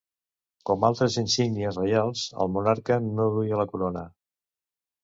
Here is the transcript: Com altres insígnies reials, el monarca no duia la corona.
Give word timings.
Com 0.69 0.87
altres 0.87 1.17
insígnies 1.23 1.79
reials, 1.81 2.25
el 2.47 2.53
monarca 2.57 2.99
no 3.13 3.31
duia 3.39 3.63
la 3.65 3.71
corona. 3.77 4.09